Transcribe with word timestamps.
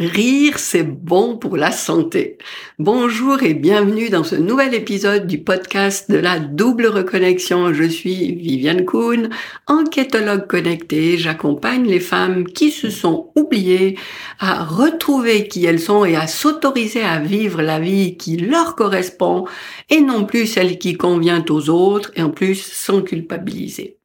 Rire, 0.00 0.58
c'est 0.58 0.82
bon 0.82 1.36
pour 1.36 1.58
la 1.58 1.70
santé. 1.70 2.38
Bonjour 2.78 3.42
et 3.42 3.52
bienvenue 3.52 4.08
dans 4.08 4.24
ce 4.24 4.34
nouvel 4.34 4.72
épisode 4.72 5.26
du 5.26 5.42
podcast 5.42 6.10
de 6.10 6.16
la 6.16 6.38
double 6.38 6.86
reconnexion. 6.86 7.74
Je 7.74 7.84
suis 7.84 8.34
Viviane 8.34 8.86
Kuhn, 8.86 9.28
enquêtologue 9.66 10.46
connectée. 10.46 11.18
J'accompagne 11.18 11.84
les 11.84 12.00
femmes 12.00 12.46
qui 12.46 12.70
se 12.70 12.88
sont 12.88 13.30
oubliées 13.36 13.98
à 14.38 14.64
retrouver 14.64 15.48
qui 15.48 15.66
elles 15.66 15.78
sont 15.78 16.06
et 16.06 16.16
à 16.16 16.26
s'autoriser 16.26 17.02
à 17.02 17.18
vivre 17.18 17.60
la 17.60 17.78
vie 17.78 18.16
qui 18.16 18.38
leur 18.38 18.76
correspond 18.76 19.44
et 19.90 20.00
non 20.00 20.24
plus 20.24 20.46
celle 20.46 20.78
qui 20.78 20.94
convient 20.94 21.44
aux 21.50 21.68
autres 21.68 22.10
et 22.16 22.22
en 22.22 22.30
plus 22.30 22.54
sans 22.54 23.02
culpabiliser. 23.02 23.98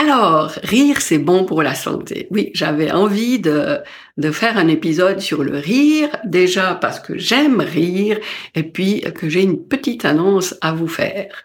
Alors, 0.00 0.52
rire, 0.62 1.00
c'est 1.00 1.18
bon 1.18 1.44
pour 1.44 1.60
la 1.60 1.74
santé. 1.74 2.28
Oui, 2.30 2.52
j'avais 2.54 2.92
envie 2.92 3.40
de, 3.40 3.80
faire 4.30 4.56
un 4.56 4.68
épisode 4.68 5.18
sur 5.18 5.42
le 5.42 5.58
rire, 5.58 6.08
déjà 6.24 6.78
parce 6.80 7.00
que 7.00 7.18
j'aime 7.18 7.60
rire, 7.60 8.16
et 8.54 8.62
puis 8.62 9.00
que 9.00 9.28
j'ai 9.28 9.42
une 9.42 9.60
petite 9.60 10.04
annonce 10.04 10.54
à 10.60 10.72
vous 10.72 10.86
faire. 10.86 11.42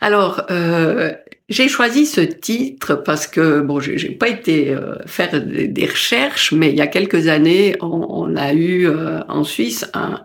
Alors, 0.00 0.42
euh, 0.50 1.12
j'ai 1.48 1.68
choisi 1.68 2.04
ce 2.04 2.22
titre 2.22 2.96
parce 2.96 3.28
que 3.28 3.60
bon, 3.60 3.78
j'ai 3.78 4.10
pas 4.10 4.28
été 4.28 4.70
euh, 4.70 4.96
faire 5.06 5.40
des, 5.40 5.86
recherches, 5.86 6.50
mais 6.50 6.70
il 6.70 6.76
y 6.76 6.82
a 6.82 6.88
quelques 6.88 7.28
années, 7.28 7.76
on, 7.80 8.34
a 8.34 8.52
eu 8.52 8.88
euh, 8.88 9.20
en 9.28 9.44
Suisse 9.44 9.88
un 9.94 10.24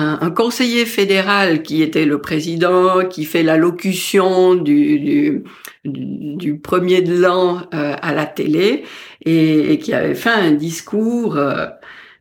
un, 0.00 0.30
conseiller 0.30 0.86
fédéral 0.86 1.62
qui 1.62 1.82
était 1.82 2.04
le 2.04 2.20
président, 2.20 3.04
qui 3.04 3.24
fait 3.24 3.42
l'allocution 3.42 4.54
du, 4.54 5.00
du, 5.00 5.44
du, 5.84 6.58
premier 6.58 7.02
de 7.02 7.14
l'an 7.14 7.62
euh, 7.74 7.94
à 8.00 8.12
la 8.14 8.26
télé 8.26 8.84
et, 9.24 9.78
qui 9.78 9.92
avait 9.92 10.14
fait 10.14 10.30
un 10.30 10.52
discours. 10.52 11.36
Euh, 11.36 11.66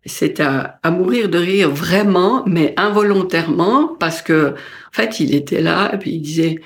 c'est 0.06 0.40
à, 0.40 0.80
à, 0.84 0.92
mourir 0.92 1.30
de 1.30 1.38
rire 1.38 1.70
vraiment, 1.70 2.44
mais 2.46 2.74
involontairement, 2.78 3.96
parce 4.00 4.22
que 4.22 4.52
en 4.52 4.94
fait, 4.94 5.20
il 5.20 5.36
était 5.36 5.62
là 5.62 5.94
et 5.94 5.98
puis 5.98 6.12
il 6.12 6.22
disait 6.22 6.62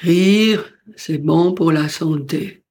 rire, 0.00 0.64
c'est 0.96 1.18
bon 1.18 1.52
pour 1.52 1.72
la 1.72 1.88
santé. 1.88 2.61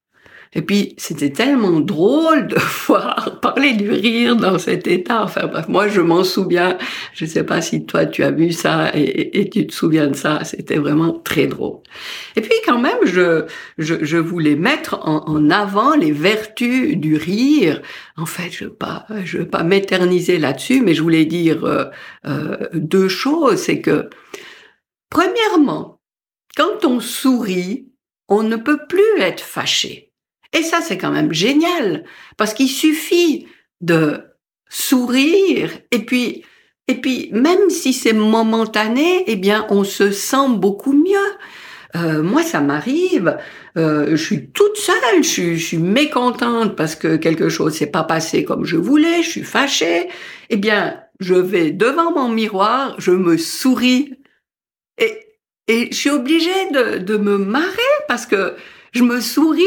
Et 0.54 0.62
puis, 0.62 0.96
c'était 0.98 1.30
tellement 1.30 1.80
drôle 1.80 2.48
de 2.48 2.58
voir 2.88 3.40
parler 3.40 3.72
du 3.74 3.90
rire 3.90 4.36
dans 4.36 4.60
cet 4.60 4.86
état. 4.86 5.24
Enfin 5.24 5.48
bref, 5.48 5.70
moi, 5.70 5.88
je 5.88 6.02
m'en 6.02 6.26
souviens. 6.26 6.78
Je 7.14 7.24
ne 7.24 7.30
sais 7.30 7.46
pas 7.46 7.62
si 7.62 7.86
toi, 7.86 8.06
tu 8.06 8.22
as 8.24 8.32
vu 8.32 8.52
ça 8.52 8.92
et, 8.94 9.50
tu 9.50 9.66
te 9.66 9.74
souviens 9.74 10.08
de 10.08 10.16
ça. 10.16 10.44
C'était 10.44 10.78
vraiment 10.78 11.14
très 11.14 11.48
drôle. 11.48 11.80
Et 12.36 12.42
puis, 12.42 12.52
quand 12.66 12.80
même, 12.80 12.98
je, 13.06 13.46
je, 13.78 14.04
je 14.04 14.18
voulais 14.18 14.56
mettre 14.56 15.00
en, 15.08 15.24
en, 15.26 15.50
avant 15.50 15.96
les 15.96 16.12
vertus 16.12 16.98
du 16.98 17.16
rire. 17.16 17.82
En 18.18 18.26
fait, 18.26 18.52
je 18.52 18.66
ne 18.66 18.70
veux 18.70 18.76
pas, 18.76 19.06
je 19.24 19.44
pas 19.44 19.64
m'éterniser 19.64 20.38
là-dessus, 20.38 20.82
mais 20.82 20.94
je 20.94 21.02
voulais 21.02 21.26
dire 21.26 21.64
euh, 21.64 21.86
euh, 22.26 22.58
deux 22.74 23.08
choses. 23.08 23.56
C'est 23.56 23.80
que, 23.80 24.10
premièrement, 25.10 26.02
quand 26.58 26.84
on 26.84 27.00
sourit, 27.00 27.88
on 28.28 28.44
ne 28.44 28.58
peut 28.58 28.80
plus 28.90 29.20
être 29.22 29.42
fâché. 29.42 30.11
Et 30.54 30.64
ça, 30.64 30.82
c'est 30.82 30.98
quand 30.98 31.12
même 31.12 31.34
génial, 31.34 32.04
parce 32.38 32.54
qu'il 32.54 32.70
suffit 32.70 33.48
de 33.80 34.24
sourire, 34.70 35.72
et 35.92 36.00
puis, 36.00 36.44
et 36.88 36.96
puis, 36.96 37.30
même 37.32 37.70
si 37.70 37.94
c'est 37.94 38.14
momentané, 38.14 39.24
eh 39.28 39.36
bien, 39.38 39.66
on 39.70 39.84
se 39.84 40.12
sent 40.12 40.50
beaucoup 40.50 40.94
mieux. 40.94 41.38
Euh, 41.96 42.22
moi, 42.22 42.44
ça 42.44 42.60
m'arrive. 42.60 43.38
Euh, 43.78 44.10
je 44.12 44.24
suis 44.24 44.50
toute 44.52 44.78
seule. 44.78 45.24
Je, 45.24 45.56
suis 45.56 45.78
mécontente 45.78 46.76
parce 46.76 46.96
que 46.96 47.16
quelque 47.16 47.50
chose 47.50 47.76
s'est 47.76 47.92
pas 47.92 48.04
passé 48.04 48.44
comme 48.44 48.66
je 48.66 48.78
voulais. 48.78 49.24
Je 49.24 49.30
suis 49.30 49.44
fâchée. 49.44 50.10
Eh 50.50 50.58
bien, 50.58 51.00
je 51.20 51.36
vais 51.36 51.72
devant 51.72 52.12
mon 52.12 52.30
miroir, 52.30 52.96
je 52.98 53.12
me 53.12 53.38
souris 53.38 54.14
et, 54.98 55.20
et 55.68 55.90
je 55.92 55.96
suis 55.96 56.10
obligée 56.10 56.72
de, 56.74 56.98
de 56.98 57.18
me 57.18 57.38
marrer 57.38 57.68
parce 58.08 58.26
que 58.26 58.56
je 58.92 59.04
me 59.04 59.22
souris 59.22 59.64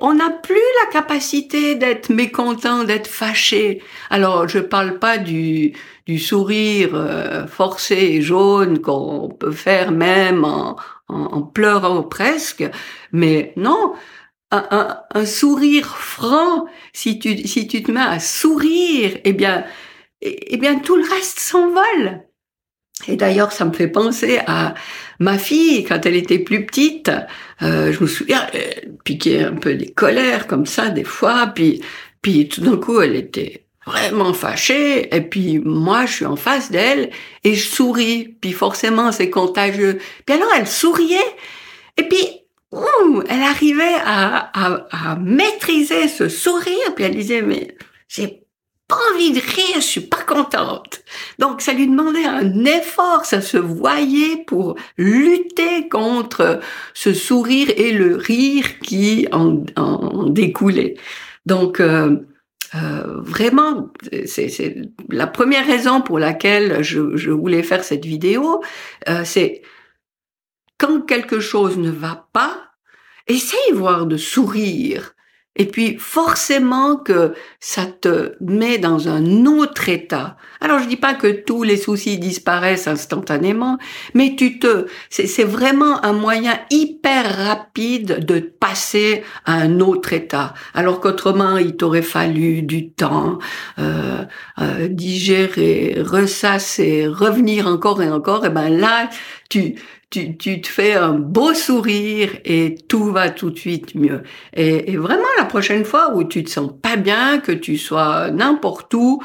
on 0.00 0.14
n'a 0.14 0.30
plus 0.30 0.56
la 0.84 0.90
capacité 0.90 1.76
d'être 1.76 2.10
mécontent, 2.10 2.84
d'être 2.84 3.06
fâché. 3.06 3.82
Alors, 4.10 4.48
je 4.48 4.58
parle 4.58 4.98
pas 4.98 5.18
du, 5.18 5.72
du 6.06 6.18
sourire 6.18 6.90
euh, 6.94 7.46
forcé 7.46 7.94
et 7.94 8.22
jaune 8.22 8.80
qu'on 8.80 9.28
peut 9.28 9.52
faire 9.52 9.92
même 9.92 10.44
en, 10.44 10.76
en, 11.08 11.42
pleurant 11.42 12.02
presque, 12.02 12.64
mais 13.12 13.52
non, 13.56 13.94
un, 14.50 14.66
un, 14.70 14.98
un, 15.14 15.24
sourire 15.24 15.96
franc, 15.96 16.66
si 16.92 17.18
tu, 17.20 17.46
si 17.46 17.68
tu 17.68 17.82
te 17.82 17.92
mets 17.92 18.00
à 18.00 18.18
sourire, 18.18 19.18
eh 19.24 19.32
bien, 19.32 19.64
eh, 20.20 20.54
eh 20.54 20.56
bien, 20.56 20.80
tout 20.80 20.96
le 20.96 21.08
reste 21.08 21.38
s'envole. 21.38 22.24
Et 23.08 23.16
d'ailleurs, 23.16 23.52
ça 23.52 23.64
me 23.64 23.72
fait 23.72 23.88
penser 23.88 24.40
à 24.46 24.74
ma 25.18 25.38
fille 25.38 25.84
quand 25.84 26.04
elle 26.06 26.16
était 26.16 26.38
plus 26.38 26.66
petite. 26.66 27.10
Euh, 27.62 27.92
je 27.92 28.00
me 28.00 28.06
souviens, 28.06 28.46
elle 28.52 28.92
piquait 29.04 29.42
un 29.42 29.54
peu 29.54 29.74
des 29.74 29.88
colères 29.88 30.46
comme 30.46 30.66
ça 30.66 30.88
des 30.88 31.04
fois, 31.04 31.48
puis 31.54 31.82
puis 32.22 32.48
tout 32.48 32.60
d'un 32.60 32.76
coup, 32.76 33.00
elle 33.00 33.16
était 33.16 33.64
vraiment 33.86 34.34
fâchée. 34.34 35.14
Et 35.14 35.20
puis 35.22 35.58
moi, 35.58 36.06
je 36.06 36.12
suis 36.12 36.26
en 36.26 36.36
face 36.36 36.70
d'elle 36.70 37.10
et 37.44 37.54
je 37.54 37.66
souris. 37.66 38.36
Puis 38.40 38.52
forcément, 38.52 39.12
c'est 39.12 39.30
contagieux. 39.30 39.98
Puis 40.26 40.36
alors, 40.36 40.50
elle 40.56 40.66
souriait. 40.66 41.18
Et 41.96 42.04
puis, 42.04 42.26
elle 43.28 43.42
arrivait 43.42 43.96
à, 44.04 44.50
à, 44.54 44.86
à 44.90 45.16
maîtriser 45.16 46.08
ce 46.08 46.28
sourire. 46.28 46.94
Puis 46.94 47.04
elle 47.04 47.16
disait, 47.16 47.42
mais 47.42 47.76
j'ai 48.08 48.42
pas 48.90 48.98
envie 49.14 49.32
de 49.32 49.40
rire, 49.40 49.76
je 49.76 49.80
suis 49.80 50.00
pas 50.00 50.22
contente. 50.26 51.02
Donc 51.38 51.60
ça 51.60 51.72
lui 51.72 51.86
demandait 51.86 52.24
un 52.24 52.64
effort, 52.64 53.24
ça 53.24 53.40
se 53.40 53.56
voyait 53.56 54.44
pour 54.46 54.74
lutter 54.98 55.88
contre 55.88 56.60
ce 56.92 57.14
sourire 57.14 57.68
et 57.76 57.92
le 57.92 58.16
rire 58.16 58.80
qui 58.80 59.28
en, 59.30 59.62
découlait. 60.28 60.96
Donc 61.46 61.78
euh, 61.78 62.16
euh, 62.74 63.20
vraiment, 63.20 63.92
c'est 64.26 64.82
la 65.08 65.28
première 65.28 65.66
raison 65.66 66.00
pour 66.00 66.18
laquelle 66.18 66.82
je, 66.82 67.16
je 67.16 67.30
voulais 67.30 67.62
faire 67.62 67.84
cette 67.84 68.04
vidéo, 68.04 68.60
euh, 69.08 69.22
c'est 69.24 69.62
quand 70.78 71.02
quelque 71.02 71.38
chose 71.38 71.78
ne 71.78 71.90
va 71.90 72.28
pas, 72.32 72.72
essaye 73.28 73.72
voir 73.72 74.06
de 74.06 74.16
sourire, 74.16 75.14
et 75.56 75.66
puis 75.66 75.96
forcément 75.98 76.96
que 76.96 77.34
ça 77.58 77.84
te 77.84 78.34
met 78.40 78.78
dans 78.78 79.08
un 79.08 79.46
autre 79.46 79.88
état. 79.88 80.36
Alors 80.60 80.78
je 80.78 80.86
dis 80.86 80.96
pas 80.96 81.14
que 81.14 81.26
tous 81.26 81.64
les 81.64 81.76
soucis 81.76 82.18
disparaissent 82.18 82.86
instantanément, 82.86 83.76
mais 84.14 84.36
tu 84.36 84.60
te, 84.60 84.86
c'est 85.10 85.44
vraiment 85.44 86.04
un 86.04 86.12
moyen 86.12 86.58
hyper 86.70 87.36
rapide 87.46 88.24
de 88.24 88.38
passer 88.38 89.24
à 89.44 89.54
un 89.54 89.80
autre 89.80 90.12
état. 90.12 90.54
Alors 90.72 91.00
qu'autrement 91.00 91.56
il 91.56 91.76
t'aurait 91.76 92.02
fallu 92.02 92.62
du 92.62 92.92
temps, 92.92 93.38
euh, 93.80 94.24
euh, 94.60 94.86
digérer, 94.88 95.96
ressasser, 96.00 97.08
revenir 97.08 97.66
encore 97.66 98.02
et 98.02 98.10
encore. 98.10 98.46
Et 98.46 98.50
ben 98.50 98.68
là 98.68 99.10
tu 99.48 99.74
tu, 100.10 100.36
tu 100.36 100.60
te 100.60 100.68
fais 100.68 100.94
un 100.94 101.12
beau 101.12 101.54
sourire 101.54 102.30
et 102.44 102.74
tout 102.88 103.12
va 103.12 103.30
tout 103.30 103.50
de 103.50 103.58
suite 103.58 103.94
mieux. 103.94 104.22
Et, 104.54 104.96
vraiment, 104.96 105.22
la 105.38 105.44
prochaine 105.44 105.84
fois 105.84 106.12
où 106.14 106.24
tu 106.24 106.42
te 106.42 106.50
sens 106.50 106.72
pas 106.82 106.96
bien, 106.96 107.38
que 107.38 107.52
tu 107.52 107.78
sois 107.78 108.30
n'importe 108.30 108.92
où, 108.94 109.22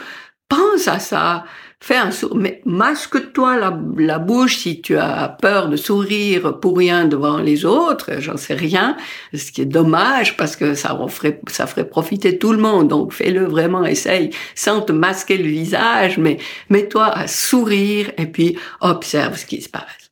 pense 0.47 0.87
à 0.87 0.99
ça. 0.99 1.45
Fais 1.79 1.97
un 1.97 2.11
sourire, 2.11 2.37
mais 2.37 2.61
masque-toi 2.65 3.57
la, 3.57 3.77
la, 3.97 4.17
bouche 4.17 4.57
si 4.57 4.81
tu 4.81 4.97
as 4.97 5.27
peur 5.41 5.69
de 5.69 5.75
sourire 5.75 6.59
pour 6.59 6.77
rien 6.77 7.05
devant 7.05 7.37
les 7.37 7.65
autres, 7.65 8.11
j'en 8.19 8.37
sais 8.37 8.55
rien, 8.55 8.95
ce 9.33 9.51
qui 9.51 9.61
est 9.61 9.65
dommage 9.65 10.37
parce 10.37 10.55
que 10.55 10.73
ça 10.73 10.97
ferait, 11.09 11.41
ça 11.47 11.67
ferait 11.67 11.87
profiter 11.87 12.39
tout 12.39 12.53
le 12.53 12.59
monde. 12.59 12.87
Donc 12.87 13.11
fais-le 13.11 13.45
vraiment, 13.45 13.83
essaye 13.85 14.31
sans 14.55 14.81
te 14.81 14.93
masquer 14.93 15.37
le 15.37 15.49
visage, 15.49 16.17
mais 16.17 16.37
mets-toi 16.69 17.05
à 17.05 17.27
sourire 17.27 18.11
et 18.17 18.25
puis 18.25 18.57
observe 18.81 19.37
ce 19.37 19.45
qui 19.45 19.61
se 19.61 19.69
passe. 19.69 20.04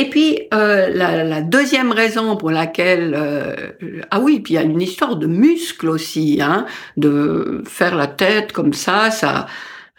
Et 0.00 0.08
puis 0.08 0.48
euh, 0.54 0.88
la, 0.88 1.42
deuxième 1.42 1.92
raison 1.92 2.34
pour 2.38 2.50
laquelle 2.50 3.12
euh, 3.14 3.54
ah 4.10 4.18
oui, 4.18 4.40
puis 4.40 4.54
il 4.54 4.56
y 4.56 4.58
a 4.58 4.62
une 4.62 4.80
histoire 4.80 5.16
de 5.16 5.26
muscles 5.26 5.90
aussi, 5.90 6.40
hein, 6.40 6.64
de 6.96 7.62
faire 7.66 7.94
la 7.94 8.06
tête 8.06 8.52
comme 8.52 8.72
ça, 8.72 9.10
ça 9.10 9.46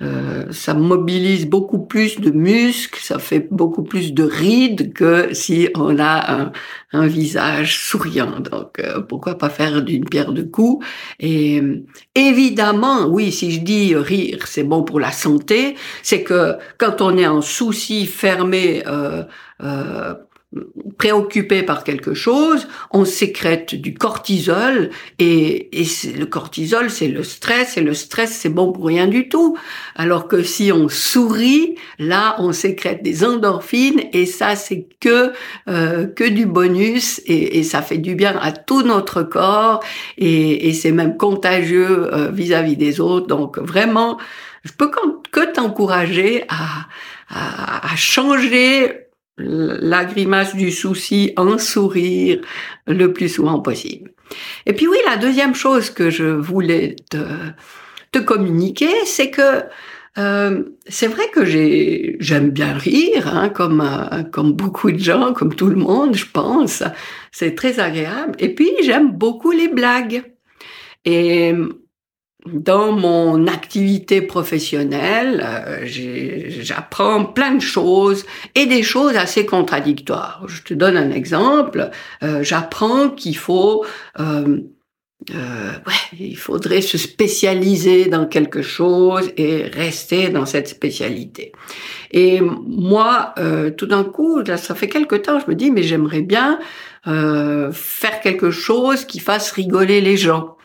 euh, 0.02 0.52
ça 0.52 0.74
mobilise 0.74 1.46
beaucoup 1.48 1.80
plus 1.80 2.20
de 2.20 2.32
muscles, 2.32 3.00
ça 3.02 3.20
fait 3.20 3.48
beaucoup 3.52 3.84
plus 3.84 4.14
de 4.14 4.24
rides 4.24 4.94
que 4.94 5.34
si 5.34 5.70
on 5.76 6.00
a 6.00 6.42
un, 6.42 6.52
un 6.94 7.08
visage 7.08 7.78
souriant. 7.78 8.40
Donc, 8.40 8.80
euh, 8.80 9.02
pourquoi 9.02 9.38
pas 9.38 9.50
faire 9.50 9.82
d'une 9.82 10.06
pierre 10.06 10.32
deux 10.32 10.46
coups? 10.46 10.86
Et 11.20 11.62
évidemment, 12.16 13.06
oui, 13.08 13.32
si 13.32 13.52
je 13.52 13.62
dis 13.62 13.96
rire, 13.96 14.48
c'est 14.48 14.64
bon 14.64 14.84
pour 14.84 15.00
la 15.00 15.12
santé, 15.12 15.76
c'est 16.02 16.24
que 16.24 16.56
quand 16.78 17.02
on 17.02 17.18
est 17.18 17.28
en 17.28 17.42
souci 17.42 18.08
fermé, 18.08 18.84
euh, 18.88 19.24
préoccupé 20.98 21.64
par 21.64 21.86
quelque 21.86 22.14
chose, 22.14 22.68
on 22.92 23.06
sécrète 23.06 23.74
du 23.74 23.94
cortisol 23.94 24.90
et, 25.18 25.82
et 25.82 25.86
le 26.18 26.26
cortisol 26.26 26.90
c'est 26.90 27.08
le 27.08 27.24
stress 27.24 27.78
et 27.78 27.82
le 27.82 27.94
stress 27.94 28.32
c'est 28.32 28.50
bon 28.50 28.74
pour 28.74 28.86
rien 28.86 29.08
du 29.08 29.30
tout. 29.30 29.58
Alors 29.96 30.28
que 30.28 30.44
si 30.44 30.72
on 30.74 30.90
sourit, 30.90 31.76
là 32.00 32.36
on 32.40 32.52
sécrète 32.52 33.02
des 33.02 33.24
endorphines 33.24 34.02
et 34.12 34.26
ça 34.26 34.58
c'est 34.58 34.88
que 35.00 35.32
euh, 35.70 36.06
que 36.06 36.28
du 36.28 36.46
bonus 36.46 37.22
et, 37.26 37.60
et, 37.60 37.64
ça 37.64 37.82
fait 37.82 37.98
du 37.98 38.16
bien 38.16 38.38
à 38.42 38.52
tout 38.52 38.84
notre 38.84 39.24
corps 39.24 39.82
et, 40.18 40.68
et 40.68 40.74
c'est 40.74 40.92
même 40.92 41.16
contagieux 41.16 42.14
euh, 42.14 42.30
vis-à-vis 42.30 42.76
des 42.76 43.00
autres. 43.00 43.28
Donc 43.28 43.58
vraiment, 43.58 44.18
je 44.64 44.72
peux 44.74 44.92
que 45.32 45.54
t'encourager 45.54 46.44
à, 46.50 46.88
à, 47.30 47.94
à 47.94 47.96
changer 47.96 49.11
la 49.38 50.06
grimace 50.06 50.56
du 50.56 50.72
souci 50.72 51.34
en 51.38 51.58
sourire 51.58 52.42
le 52.88 53.14
plus 53.14 53.30
souvent 53.30 53.60
possible. 53.60 54.12
Et 54.66 54.74
puis 54.74 54.88
oui, 54.88 54.98
la 55.06 55.18
deuxième 55.18 55.56
chose 55.56 55.90
que 55.90 56.10
je 56.10 56.26
voulais 56.26 56.96
te, 57.10 57.18
te 58.12 58.20
communiquer, 58.20 58.94
c'est 59.06 59.30
que 59.30 59.64
euh, 60.18 60.64
c'est 60.88 61.08
vrai 61.08 61.30
que 61.34 61.46
j'aime 61.46 62.50
bien 62.50 62.74
rire, 62.74 63.34
hein, 63.34 63.50
comme 63.50 63.82
euh, 63.82 64.24
comme 64.24 64.54
beaucoup 64.54 64.92
de 64.92 64.98
gens, 64.98 65.34
comme 65.34 65.56
tout 65.56 65.68
le 65.68 65.78
monde, 65.78 66.16
je 66.16 66.26
pense. 66.26 66.84
C'est 67.32 67.56
très 67.56 67.80
agréable. 67.80 68.36
Et 68.40 68.54
puis 68.54 68.70
j'aime 68.84 69.12
beaucoup 69.12 69.52
les 69.52 69.70
blagues. 69.70 70.24
Et 71.06 71.54
dans 72.48 72.92
mon 72.92 73.48
activité 73.48 74.22
professionnelle, 74.22 75.46
euh, 75.46 75.86
j'apprends 76.62 77.26
plein 77.26 77.56
de 77.56 77.62
choses 77.62 78.26
et 78.56 78.66
des 78.66 78.84
choses 78.84 79.16
assez 79.16 79.46
contradictoires. 79.46 80.44
Je 80.48 80.64
te 80.64 80.74
donne 80.74 80.98
un 80.98 81.12
exemple. 81.12 81.92
Euh, 82.24 82.42
j'apprends 82.42 83.10
qu'il 83.10 83.38
faut, 83.38 83.86
euh, 84.20 84.60
ouais, 85.30 86.18
il 86.20 86.38
faudrait 86.38 86.82
se 86.82 86.98
spécialiser 86.98 88.06
dans 88.06 88.26
quelque 88.26 88.64
chose 88.64 89.32
et 89.38 89.64
rester 89.64 90.30
dans 90.30 90.48
cette 90.48 90.68
spécialité. 90.68 91.52
Et 92.10 92.42
moi, 92.42 93.36
tout 93.78 93.86
d'un 93.86 94.04
coup, 94.04 94.44
ça 94.44 94.76
fait 94.76 94.90
quelque 94.90 95.16
temps, 95.16 95.40
je 95.40 95.46
me 95.48 95.56
dis, 95.56 95.70
mais 95.70 95.84
j'aimerais 95.84 96.24
bien 96.24 96.60
faire 97.06 98.20
quelque 98.22 98.50
chose 98.50 99.06
qui 99.06 99.20
fasse 99.20 99.52
rigoler 99.52 100.02
les 100.02 100.18
gens. 100.18 100.58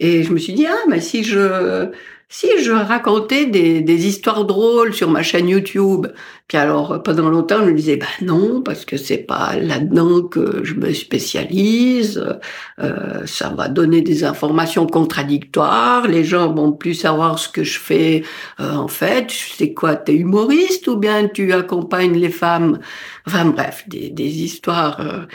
Et 0.00 0.22
je 0.22 0.32
me 0.32 0.38
suis 0.38 0.52
dit, 0.52 0.66
ah, 0.66 0.84
mais 0.88 1.00
si 1.00 1.24
je, 1.24 1.90
si 2.28 2.48
je 2.62 2.72
racontais 2.72 3.46
des, 3.46 3.80
des 3.82 4.06
histoires 4.06 4.44
drôles 4.44 4.92
sur 4.92 5.08
ma 5.08 5.22
chaîne 5.22 5.48
YouTube, 5.48 6.08
puis 6.48 6.58
alors 6.58 7.00
pendant 7.02 7.28
longtemps 7.28 7.60
je 7.60 7.70
me 7.70 7.76
disais, 7.76 7.96
bah 7.96 8.06
non, 8.20 8.62
parce 8.62 8.84
que 8.84 8.96
c'est 8.96 9.18
pas 9.18 9.56
là-dedans 9.56 10.22
que 10.22 10.64
je 10.64 10.74
me 10.74 10.92
spécialise, 10.92 12.36
euh, 12.80 13.24
ça 13.26 13.50
va 13.50 13.68
donner 13.68 14.02
des 14.02 14.24
informations 14.24 14.86
contradictoires, 14.86 16.08
les 16.08 16.24
gens 16.24 16.52
vont 16.52 16.72
plus 16.72 16.94
savoir 16.94 17.38
ce 17.38 17.48
que 17.48 17.62
je 17.62 17.78
fais 17.78 18.24
euh, 18.58 18.74
en 18.74 18.88
fait, 18.88 19.30
c'est 19.30 19.72
quoi, 19.72 19.94
t'es 19.94 20.14
humoriste 20.14 20.88
ou 20.88 20.96
bien 20.96 21.28
tu 21.28 21.52
accompagnes 21.52 22.18
les 22.18 22.30
femmes, 22.30 22.80
enfin 23.26 23.44
bref, 23.44 23.84
des, 23.86 24.10
des 24.10 24.42
histoires... 24.42 25.00
Euh, 25.00 25.26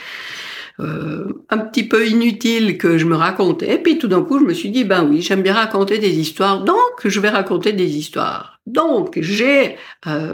euh, 0.81 1.43
un 1.49 1.57
petit 1.59 1.87
peu 1.87 2.07
inutile 2.07 2.77
que 2.77 2.97
je 2.97 3.05
me 3.05 3.15
racontais. 3.15 3.73
Et 3.75 3.77
puis 3.77 3.97
tout 3.97 4.07
d'un 4.07 4.23
coup, 4.23 4.39
je 4.39 4.45
me 4.45 4.53
suis 4.53 4.69
dit, 4.69 4.83
ben 4.83 5.07
oui, 5.07 5.21
j'aime 5.21 5.41
bien 5.41 5.53
raconter 5.53 5.99
des 5.99 6.19
histoires, 6.19 6.63
donc 6.63 6.75
je 7.03 7.19
vais 7.19 7.29
raconter 7.29 7.73
des 7.73 7.97
histoires. 7.97 8.59
Donc 8.65 9.17
j'ai, 9.21 9.75
euh, 10.07 10.33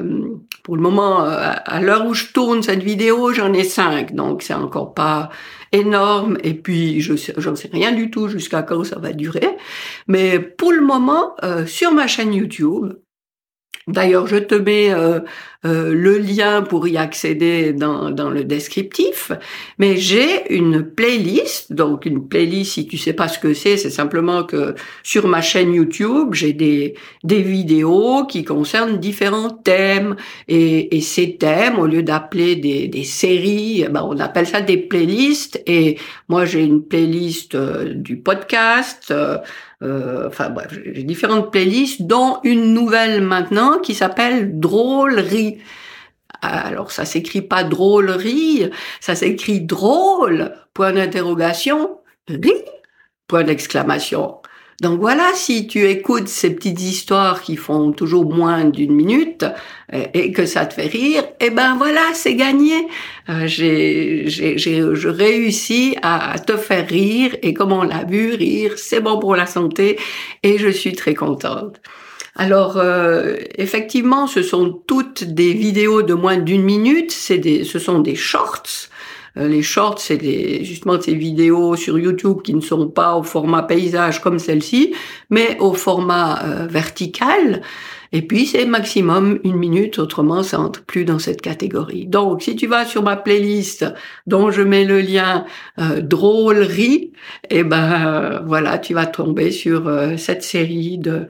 pour 0.63 0.75
le 0.75 0.81
moment, 0.81 1.23
euh, 1.23 1.51
à 1.65 1.81
l'heure 1.81 2.05
où 2.05 2.13
je 2.13 2.27
tourne 2.27 2.63
cette 2.63 2.83
vidéo, 2.83 3.33
j'en 3.33 3.51
ai 3.53 3.63
cinq, 3.63 4.13
donc 4.15 4.41
c'est 4.41 4.53
encore 4.53 4.93
pas 4.93 5.29
énorme. 5.71 6.37
Et 6.43 6.53
puis 6.53 7.01
je 7.01 7.13
j'en 7.37 7.55
sais 7.55 7.69
rien 7.71 7.91
du 7.91 8.09
tout 8.09 8.27
jusqu'à 8.27 8.63
quand 8.63 8.83
ça 8.83 8.99
va 8.99 9.13
durer. 9.13 9.57
Mais 10.07 10.39
pour 10.39 10.71
le 10.71 10.81
moment, 10.81 11.35
sur 11.65 11.91
ma 11.91 12.07
chaîne 12.07 12.33
YouTube, 12.33 12.93
D'ailleurs, 13.87 14.27
je 14.27 14.35
te 14.35 14.53
mets 14.55 14.91
euh, 14.91 15.21
euh, 15.65 15.93
le 15.93 16.17
lien 16.17 16.61
pour 16.61 16.87
y 16.87 16.97
accéder 16.97 17.73
dans, 17.73 18.11
dans 18.11 18.29
le 18.29 18.43
descriptif. 18.43 19.31
Mais 19.79 19.97
j'ai 19.97 20.53
une 20.53 20.83
playlist, 20.83 21.73
donc 21.73 22.05
une 22.05 22.27
playlist, 22.27 22.73
si 22.73 22.87
tu 22.87 22.97
sais 22.97 23.13
pas 23.13 23.27
ce 23.27 23.39
que 23.39 23.53
c'est, 23.53 23.77
c'est 23.77 23.89
simplement 23.89 24.43
que 24.43 24.75
sur 25.03 25.27
ma 25.27 25.41
chaîne 25.41 25.73
YouTube, 25.73 26.33
j'ai 26.33 26.53
des, 26.53 26.95
des 27.23 27.41
vidéos 27.41 28.25
qui 28.25 28.43
concernent 28.43 28.97
différents 28.97 29.49
thèmes. 29.49 30.15
Et, 30.47 30.95
et 30.95 31.01
ces 31.01 31.37
thèmes, 31.37 31.79
au 31.79 31.87
lieu 31.87 32.03
d'appeler 32.03 32.55
des, 32.55 32.87
des 32.87 33.03
séries, 33.03 33.83
eh 33.85 33.89
ben 33.89 34.05
on 34.07 34.19
appelle 34.19 34.47
ça 34.47 34.61
des 34.61 34.77
playlists. 34.77 35.61
Et 35.65 35.97
moi, 36.27 36.45
j'ai 36.45 36.63
une 36.63 36.83
playlist 36.83 37.55
euh, 37.55 37.93
du 37.93 38.17
podcast. 38.17 39.13
Euh, 39.83 40.27
enfin 40.27 40.49
bref, 40.49 40.67
j'ai 40.91 41.03
différentes 41.03 41.51
playlists, 41.51 42.01
dont 42.01 42.37
une 42.43 42.73
nouvelle 42.73 43.21
maintenant 43.21 43.77
qui 43.77 43.93
s'appelle 43.93 44.59
Drôlerie. 44.59 45.56
Alors 46.41 46.91
ça 46.91 47.05
s'écrit 47.05 47.41
pas 47.41 47.63
drôlerie, 47.63 48.69
ça 48.99 49.15
s'écrit 49.15 49.61
drôle, 49.61 50.53
point 50.73 50.93
d'interrogation, 50.93 51.99
point 53.27 53.43
d'exclamation. 53.43 54.37
Donc 54.79 54.99
voilà, 54.99 55.31
si 55.33 55.65
tu 55.65 55.89
écoutes 55.89 56.27
ces 56.27 56.53
petites 56.53 56.81
histoires 56.81 57.41
qui 57.41 57.55
font 57.55 57.91
toujours 57.91 58.31
moins 58.31 58.63
d'une 58.65 58.93
minute 58.93 59.43
et 60.13 60.31
que 60.31 60.45
ça 60.45 60.67
te 60.67 60.75
fait 60.75 60.85
rire, 60.85 61.23
eh 61.39 61.49
ben 61.49 61.75
voilà, 61.77 62.13
c'est 62.13 62.35
gagné. 62.35 62.87
Euh, 63.27 63.47
j'ai, 63.47 64.25
j'ai, 64.27 64.57
je 64.57 65.07
réussis 65.09 65.97
à 66.03 66.37
te 66.37 66.55
faire 66.57 66.87
rire 66.87 67.35
et 67.41 67.55
comme 67.55 67.71
on 67.71 67.81
l'a 67.81 68.03
vu, 68.03 68.35
rire, 68.35 68.73
c'est 68.77 68.99
bon 68.99 69.17
pour 69.17 69.35
la 69.35 69.47
santé 69.47 69.97
et 70.43 70.59
je 70.59 70.69
suis 70.69 70.93
très 70.93 71.15
contente. 71.15 71.81
Alors 72.37 72.77
euh, 72.77 73.35
effectivement, 73.57 74.27
ce 74.27 74.43
sont 74.43 74.81
toutes 74.85 75.23
des 75.23 75.53
vidéos 75.53 76.03
de 76.03 76.13
moins 76.13 76.37
d'une 76.37 76.61
minute, 76.61 77.11
c'est 77.11 77.39
des, 77.39 77.63
ce 77.63 77.79
sont 77.79 77.99
des 77.99 78.13
shorts. 78.13 78.89
Euh, 79.37 79.47
les 79.47 79.63
shorts, 79.63 79.97
c'est 79.97 80.63
justement 80.63 81.01
ces 81.01 81.15
vidéos 81.15 81.75
sur 81.75 81.97
YouTube 81.97 82.43
qui 82.43 82.53
ne 82.53 82.61
sont 82.61 82.89
pas 82.89 83.15
au 83.15 83.23
format 83.23 83.63
paysage 83.63 84.21
comme 84.21 84.37
celle-ci, 84.37 84.93
mais 85.31 85.57
au 85.59 85.73
format 85.73 86.43
euh, 86.43 86.67
vertical. 86.67 87.63
Et 88.11 88.21
puis 88.21 88.45
c'est 88.45 88.65
maximum 88.65 89.39
une 89.43 89.57
minute, 89.57 89.97
autrement 89.97 90.43
ça 90.43 90.59
entre 90.59 90.83
plus 90.83 91.05
dans 91.05 91.19
cette 91.19 91.41
catégorie. 91.41 92.05
Donc 92.05 92.43
si 92.43 92.55
tu 92.55 92.67
vas 92.67 92.85
sur 92.85 93.01
ma 93.01 93.17
playlist 93.17 93.83
dont 94.27 94.51
je 94.51 94.61
mets 94.61 94.85
le 94.85 95.01
lien 95.01 95.43
drôlerie, 95.77 97.11
eh 97.49 97.63
ben 97.63 98.41
voilà, 98.45 98.77
tu 98.77 98.93
vas 98.93 99.07
tomber 99.07 99.51
sur 99.51 99.91
cette 100.17 100.41
série 100.41 100.97
de 100.97 101.27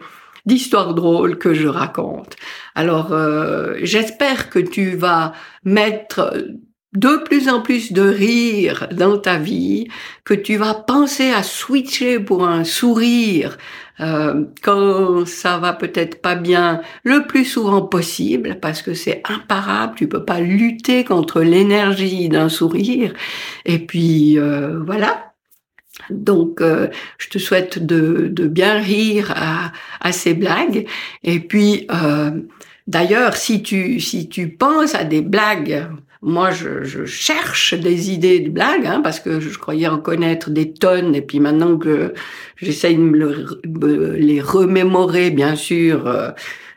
d'histoires 0.47 0.95
drôles 0.95 1.37
que 1.37 1.53
je 1.53 1.67
raconte. 1.67 2.35
Alors 2.73 3.13
j'espère 3.83 4.49
que 4.49 4.59
tu 4.59 4.95
vas 4.95 5.33
mettre 5.63 6.33
de 6.97 7.17
plus 7.23 7.49
en 7.49 7.61
plus 7.61 7.91
de 7.91 8.01
rire 8.01 8.87
dans 8.91 9.17
ta 9.17 9.37
vie, 9.37 9.87
que 10.23 10.33
tu 10.33 10.57
vas 10.57 10.73
penser 10.73 11.29
à 11.31 11.43
switcher 11.43 12.19
pour 12.19 12.47
un 12.47 12.63
sourire 12.63 13.57
euh, 13.99 14.45
quand 14.63 15.25
ça 15.25 15.57
va 15.57 15.73
peut-être 15.73 16.21
pas 16.21 16.35
bien 16.35 16.81
le 17.03 17.27
plus 17.27 17.45
souvent 17.45 17.81
possible, 17.81 18.59
parce 18.61 18.81
que 18.81 18.93
c'est 18.93 19.21
imparable, 19.29 19.95
tu 19.95 20.07
peux 20.07 20.23
pas 20.23 20.39
lutter 20.39 21.03
contre 21.03 21.41
l'énergie 21.41 22.29
d'un 22.29 22.49
sourire. 22.49 23.13
Et 23.65 23.79
puis 23.79 24.39
euh, 24.39 24.79
voilà. 24.83 25.33
Donc, 26.09 26.61
euh, 26.61 26.87
je 27.17 27.29
te 27.29 27.37
souhaite 27.37 27.85
de, 27.85 28.27
de 28.31 28.47
bien 28.47 28.79
rire 28.79 29.33
à, 29.35 29.71
à, 29.99 30.11
ces 30.11 30.33
blagues. 30.33 30.85
Et 31.23 31.39
puis, 31.39 31.87
d'ailleurs, 32.87 33.35
si 33.35 33.63
tu 33.63 33.99
si 33.99 34.29
tu 34.29 34.49
penses 34.49 34.95
à 34.95 35.03
des 35.03 35.21
blagues 35.21 35.87
moi, 36.21 36.51
je, 36.51 36.83
je, 36.83 37.05
cherche 37.05 37.73
des 37.73 38.11
idées 38.11 38.39
de 38.39 38.49
blagues, 38.49 38.85
hein, 38.85 39.01
parce 39.03 39.19
que 39.19 39.39
je 39.39 39.57
croyais 39.57 39.87
en 39.87 39.99
connaître 39.99 40.49
des 40.49 40.73
tonnes, 40.73 41.13
et 41.13 41.21
puis 41.21 41.39
maintenant 41.39 41.77
que 41.77 42.13
j'essaye 42.55 42.95
de 42.95 43.01
me 43.01 44.15
les 44.15 44.41
remémorer, 44.41 45.29
bien 45.29 45.55
sûr, 45.55 46.07
euh, 46.07 46.31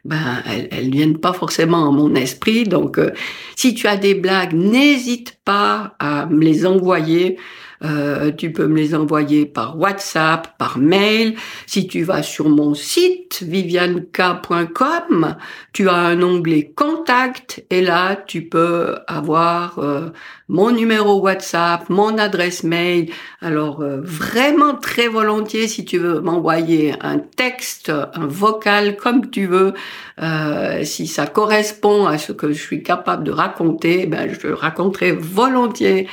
ben 0.05 0.43
elles, 0.47 0.69
elles 0.71 0.91
viennent 0.91 1.19
pas 1.19 1.33
forcément 1.33 1.89
à 1.89 1.91
mon 1.91 2.15
esprit. 2.15 2.65
Donc, 2.65 2.99
euh, 2.99 3.11
si 3.57 3.75
tu 3.75 3.87
as 3.87 3.97
des 3.97 4.15
blagues, 4.15 4.53
n'hésite 4.53 5.39
pas 5.45 5.95
à 5.99 6.27
me 6.27 6.43
les 6.45 6.67
envoyer. 6.67 7.39
Euh, 7.83 8.31
tu 8.33 8.53
peux 8.53 8.67
me 8.67 8.77
les 8.77 8.95
envoyer 8.95 9.47
par 9.47 9.79
WhatsApp, 9.79 10.57
par 10.59 10.79
mail. 10.79 11.35
Si 11.67 11.87
tu 11.87 12.03
vas 12.03 12.23
sur 12.23 12.49
mon 12.49 12.75
site 12.75 13.43
vivianka.com, 13.43 15.37
tu 15.73 15.89
as 15.89 15.95
un 15.95 16.23
onglet 16.23 16.73
Contact 16.75 17.65
et 17.71 17.81
là 17.81 18.17
tu 18.17 18.43
peux 18.43 18.97
avoir 19.07 19.79
euh, 19.79 20.11
mon 20.49 20.71
numéro 20.71 21.21
WhatsApp, 21.21 21.89
mon 21.89 22.19
adresse 22.19 22.65
mail. 22.65 23.11
Alors 23.41 23.81
euh, 23.81 24.01
vraiment 24.03 24.75
très 24.75 25.09
volontiers 25.09 25.69
si 25.69 25.85
tu 25.85 25.99
veux 25.99 26.21
m'envoyer 26.21 26.95
un 27.01 27.19
texte, 27.19 27.91
un 27.91 28.27
vocal 28.27 28.97
comme 28.97 29.31
tu 29.31 29.47
veux, 29.47 29.75
euh, 30.23 30.85
si 30.85 31.07
ça 31.07 31.27
correspond 31.27 32.07
à 32.07 32.19
ce 32.19 32.33
que 32.33 32.53
je 32.53 32.61
suis 32.61 32.83
capable 32.83 33.25
de 33.25 33.31
raconter, 33.31 34.07
ben 34.07 34.29
je 34.33 34.49
raconterai 34.49 35.13
volontiers 35.13 36.09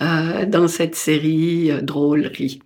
euh, 0.00 0.46
dans 0.46 0.68
cette 0.68 0.94
série 0.94 1.70
euh, 1.70 1.80
drôlerie. 1.80 2.60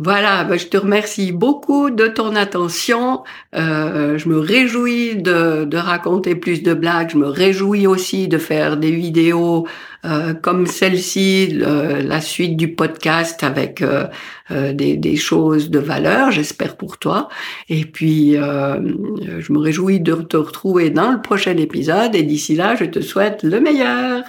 Voilà, 0.00 0.42
ben, 0.42 0.58
je 0.58 0.66
te 0.66 0.76
remercie 0.76 1.30
beaucoup 1.30 1.90
de 1.90 2.08
ton 2.08 2.34
attention. 2.34 3.22
Euh, 3.54 4.18
je 4.18 4.28
me 4.28 4.40
réjouis 4.40 5.14
de, 5.14 5.76
raconter 5.76 6.34
plus 6.34 6.64
de 6.64 6.74
blagues. 6.74 7.10
Je 7.12 7.16
me 7.16 7.28
réjouis 7.28 7.86
aussi 7.86 8.26
de 8.26 8.38
faire 8.38 8.76
des 8.76 8.90
vidéos 8.90 9.68
euh, 10.04 10.34
comme 10.34 10.66
celle-ci, 10.66 11.60
la 11.60 12.20
suite 12.20 12.56
du 12.56 12.74
podcast 12.74 13.44
avec 13.44 13.82
euh, 13.82 14.08
des, 14.72 14.96
des, 14.96 15.16
choses 15.16 15.70
de 15.70 15.78
valeur, 15.78 16.32
j'espère 16.32 16.76
pour 16.76 16.98
toi. 16.98 17.28
Et 17.68 17.84
puis, 17.84 18.32
je 18.32 19.52
me 19.52 19.58
réjouis 19.58 20.00
de 20.00 20.14
te 20.14 20.36
retrouver 20.36 20.90
dans 20.90 21.12
le 21.12 21.22
prochain 21.22 21.56
épisode. 21.56 22.16
Et 22.16 22.24
d'ici 22.24 22.56
là, 22.56 22.74
je 22.74 22.84
te 22.84 23.00
souhaite 23.00 23.44
le 23.44 23.60
meilleur. 23.60 24.24